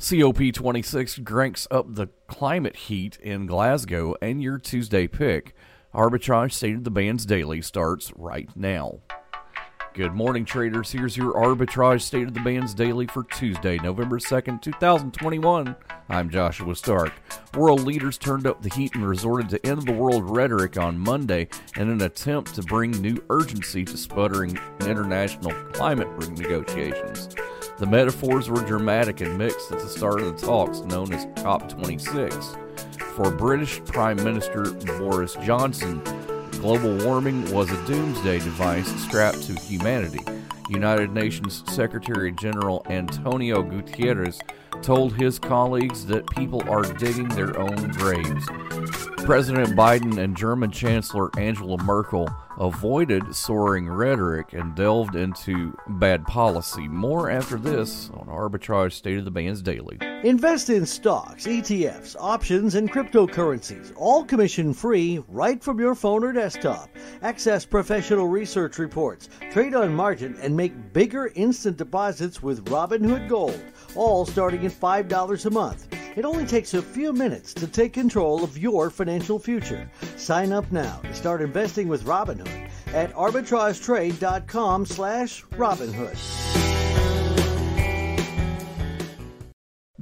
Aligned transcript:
COP26 0.00 1.26
cranks 1.26 1.68
up 1.70 1.94
the 1.94 2.08
climate 2.26 2.74
heat 2.74 3.18
in 3.22 3.44
Glasgow, 3.44 4.14
and 4.22 4.42
your 4.42 4.56
Tuesday 4.56 5.06
pick. 5.06 5.54
Arbitrage 5.94 6.52
State 6.52 6.76
of 6.76 6.84
the 6.84 6.90
Bands 6.90 7.26
Daily 7.26 7.60
starts 7.60 8.10
right 8.16 8.48
now. 8.56 9.00
Good 9.92 10.14
morning, 10.14 10.46
traders. 10.46 10.90
Here's 10.90 11.18
your 11.18 11.34
Arbitrage 11.34 12.00
State 12.00 12.28
of 12.28 12.32
the 12.32 12.40
Bands 12.40 12.72
Daily 12.72 13.08
for 13.08 13.24
Tuesday, 13.24 13.76
November 13.76 14.18
2nd, 14.18 14.62
2021. 14.62 15.76
I'm 16.08 16.30
Joshua 16.30 16.74
Stark. 16.74 17.12
World 17.54 17.82
leaders 17.82 18.16
turned 18.16 18.46
up 18.46 18.62
the 18.62 18.74
heat 18.74 18.94
and 18.94 19.06
resorted 19.06 19.50
to 19.50 19.66
end 19.66 19.82
the 19.82 19.92
world 19.92 20.30
rhetoric 20.30 20.78
on 20.78 20.98
Monday 20.98 21.46
in 21.76 21.90
an 21.90 22.00
attempt 22.00 22.54
to 22.54 22.62
bring 22.62 22.92
new 22.92 23.22
urgency 23.28 23.84
to 23.84 23.98
sputtering 23.98 24.58
international 24.80 25.52
climate 25.72 26.08
negotiations. 26.38 27.28
The 27.80 27.86
metaphors 27.86 28.50
were 28.50 28.60
dramatic 28.60 29.22
and 29.22 29.38
mixed 29.38 29.72
at 29.72 29.78
the 29.78 29.88
start 29.88 30.20
of 30.20 30.38
the 30.38 30.46
talks 30.46 30.80
known 30.80 31.14
as 31.14 31.24
COP26. 31.42 33.00
For 33.14 33.30
British 33.30 33.82
Prime 33.86 34.18
Minister 34.18 34.70
Boris 34.98 35.34
Johnson, 35.46 36.02
global 36.60 36.94
warming 37.06 37.50
was 37.50 37.70
a 37.70 37.86
doomsday 37.86 38.40
device 38.40 38.86
strapped 39.00 39.44
to 39.44 39.54
humanity. 39.54 40.20
United 40.68 41.14
Nations 41.14 41.64
Secretary 41.68 42.32
General 42.32 42.84
Antonio 42.90 43.62
Guterres 43.62 44.38
told 44.82 45.14
his 45.14 45.38
colleagues 45.38 46.04
that 46.04 46.28
people 46.28 46.62
are 46.68 46.82
digging 46.82 47.28
their 47.30 47.58
own 47.58 47.88
graves. 47.92 48.46
President 49.24 49.76
Biden 49.76 50.18
and 50.18 50.36
German 50.36 50.70
Chancellor 50.70 51.30
Angela 51.38 51.76
Merkel 51.84 52.28
avoided 52.58 53.34
soaring 53.34 53.88
rhetoric 53.88 54.52
and 54.52 54.74
delved 54.74 55.14
into 55.14 55.76
bad 55.88 56.24
policy. 56.26 56.88
More 56.88 57.30
after 57.30 57.56
this 57.56 58.10
on 58.10 58.26
Arbitrage 58.26 58.92
State 58.92 59.18
of 59.18 59.24
the 59.24 59.30
Bands 59.30 59.62
Daily. 59.62 59.98
Invest 60.24 60.68
in 60.68 60.84
stocks, 60.84 61.46
ETFs, 61.46 62.16
options, 62.18 62.74
and 62.74 62.92
cryptocurrencies, 62.92 63.92
all 63.96 64.24
commission 64.24 64.74
free 64.74 65.22
right 65.28 65.62
from 65.62 65.78
your 65.78 65.94
phone 65.94 66.24
or 66.24 66.32
desktop. 66.32 66.90
Access 67.22 67.64
professional 67.64 68.26
research 68.26 68.78
reports, 68.78 69.28
trade 69.50 69.74
on 69.74 69.94
margin, 69.94 70.36
and 70.42 70.56
make 70.56 70.92
bigger 70.92 71.30
instant 71.34 71.76
deposits 71.76 72.42
with 72.42 72.64
Robinhood 72.66 73.28
Gold, 73.28 73.60
all 73.94 74.26
starting 74.26 74.66
at 74.66 74.72
$5 74.72 75.46
a 75.46 75.50
month. 75.50 75.99
It 76.16 76.24
only 76.24 76.44
takes 76.44 76.74
a 76.74 76.82
few 76.82 77.12
minutes 77.12 77.54
to 77.54 77.66
take 77.66 77.92
control 77.92 78.42
of 78.42 78.58
your 78.58 78.90
financial 78.90 79.38
future. 79.38 79.90
Sign 80.16 80.52
up 80.52 80.70
now 80.72 81.00
to 81.04 81.14
start 81.14 81.40
investing 81.40 81.88
with 81.88 82.04
Robinhood 82.04 82.68
at 82.92 83.12
arbitragetrade.com 83.14 84.86
slash 84.86 85.44
Robinhood. 85.52 86.69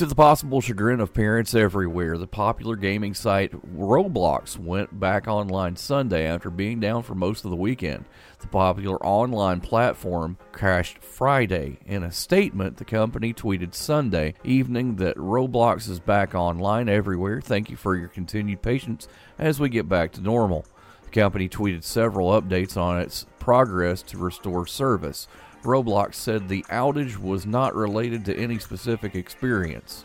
To 0.00 0.06
the 0.06 0.14
possible 0.14 0.62
chagrin 0.62 0.98
of 1.00 1.12
parents 1.12 1.54
everywhere, 1.54 2.16
the 2.16 2.26
popular 2.26 2.74
gaming 2.74 3.12
site 3.12 3.52
Roblox 3.76 4.56
went 4.56 4.98
back 4.98 5.28
online 5.28 5.76
Sunday 5.76 6.26
after 6.26 6.48
being 6.48 6.80
down 6.80 7.02
for 7.02 7.14
most 7.14 7.44
of 7.44 7.50
the 7.50 7.56
weekend. 7.58 8.06
The 8.38 8.46
popular 8.46 8.96
online 9.04 9.60
platform 9.60 10.38
crashed 10.52 11.02
Friday. 11.02 11.80
In 11.84 12.02
a 12.02 12.10
statement, 12.10 12.78
the 12.78 12.84
company 12.86 13.34
tweeted 13.34 13.74
Sunday 13.74 14.32
evening 14.42 14.96
that 14.96 15.18
Roblox 15.18 15.86
is 15.86 16.00
back 16.00 16.34
online 16.34 16.88
everywhere. 16.88 17.42
Thank 17.42 17.68
you 17.68 17.76
for 17.76 17.94
your 17.94 18.08
continued 18.08 18.62
patience 18.62 19.06
as 19.38 19.60
we 19.60 19.68
get 19.68 19.86
back 19.86 20.12
to 20.12 20.22
normal. 20.22 20.64
The 21.02 21.10
company 21.10 21.46
tweeted 21.46 21.84
several 21.84 22.30
updates 22.40 22.74
on 22.74 23.02
its 23.02 23.26
progress 23.38 24.00
to 24.04 24.16
restore 24.16 24.66
service. 24.66 25.28
Roblox 25.62 26.14
said 26.14 26.48
the 26.48 26.64
outage 26.70 27.18
was 27.18 27.46
not 27.46 27.74
related 27.74 28.24
to 28.24 28.36
any 28.36 28.58
specific 28.58 29.14
experience. 29.14 30.04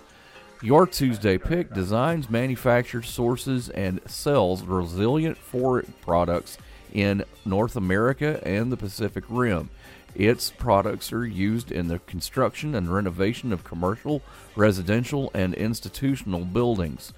Your 0.61 0.87
Tuesday 0.87 1.37
pick 1.37 1.73
designs, 1.73 2.29
manufactures, 2.29 3.09
sources, 3.09 3.69
and 3.69 4.01
sells 4.05 4.63
resilient 4.63 5.37
forest 5.37 5.89
products 6.01 6.57
in 6.93 7.23
North 7.45 7.75
America 7.75 8.39
and 8.45 8.71
the 8.71 8.77
Pacific 8.77 9.23
Rim. 9.29 9.69
Its 10.15 10.49
products 10.49 11.11
are 11.11 11.25
used 11.25 11.71
in 11.71 11.89
the 11.89 11.99
construction 11.99 12.73
and 12.73 12.93
renovation 12.93 13.51
of 13.51 13.65
commercial, 13.65 14.21
residential, 14.55 15.29
and 15.33 15.53
institutional 15.53 16.45
buildings. 16.45 17.13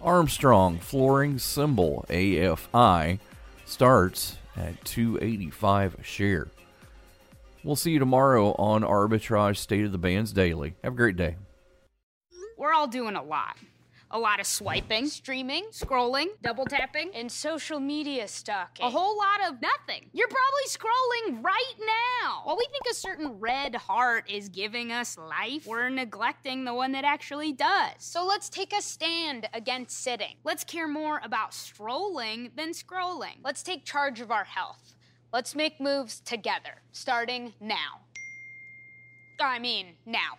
Armstrong 0.00 0.78
Flooring 0.78 1.38
symbol 1.38 2.06
AFI 2.08 3.18
starts 3.66 4.36
at 4.56 4.84
285 4.84 5.96
a 5.98 6.02
share. 6.04 6.48
We'll 7.64 7.76
see 7.76 7.90
you 7.90 7.98
tomorrow 7.98 8.52
on 8.52 8.82
Arbitrage 8.82 9.56
State 9.56 9.84
of 9.84 9.92
the 9.92 9.98
Bands 9.98 10.32
Daily. 10.32 10.76
Have 10.84 10.92
a 10.92 10.96
great 10.96 11.16
day. 11.16 11.36
We're 12.56 12.72
all 12.72 12.86
doing 12.86 13.16
a 13.16 13.22
lot. 13.22 13.56
A 14.10 14.18
lot 14.18 14.40
of 14.40 14.46
swiping, 14.46 15.06
streaming, 15.06 15.64
scrolling, 15.70 16.28
double 16.42 16.64
tapping, 16.64 17.10
and 17.14 17.30
social 17.30 17.78
media 17.78 18.26
stalking. 18.26 18.86
A 18.86 18.88
whole 18.88 19.18
lot 19.18 19.46
of 19.46 19.60
nothing. 19.60 20.08
You're 20.14 20.28
probably 20.28 20.66
scrolling 20.68 21.44
right 21.44 21.74
now. 21.80 22.40
While 22.44 22.56
we 22.56 22.66
think 22.70 22.84
a 22.90 22.94
certain 22.94 23.38
red 23.38 23.74
heart 23.74 24.30
is 24.30 24.48
giving 24.48 24.92
us 24.92 25.18
life, 25.18 25.66
we're 25.66 25.90
neglecting 25.90 26.64
the 26.64 26.72
one 26.72 26.92
that 26.92 27.04
actually 27.04 27.52
does. 27.52 27.92
So 27.98 28.24
let's 28.24 28.48
take 28.48 28.72
a 28.72 28.80
stand 28.80 29.46
against 29.52 30.00
sitting. 30.02 30.36
Let's 30.42 30.64
care 30.64 30.88
more 30.88 31.20
about 31.22 31.52
strolling 31.52 32.52
than 32.56 32.70
scrolling. 32.70 33.36
Let's 33.44 33.62
take 33.62 33.84
charge 33.84 34.20
of 34.20 34.30
our 34.30 34.44
health. 34.44 34.94
Let's 35.32 35.54
make 35.54 35.78
moves 35.78 36.20
together, 36.20 36.80
starting 36.90 37.52
now. 37.60 38.00
I 39.40 39.58
mean, 39.58 39.94
now. 40.06 40.38